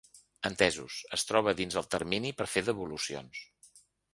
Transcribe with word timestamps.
Entesos, 0.49 0.95
es 1.17 1.27
troba 1.31 1.53
dins 1.61 1.77
els 1.81 1.91
termini 1.97 2.33
per 2.41 2.51
fer 2.55 2.65
devolucions. 2.71 3.45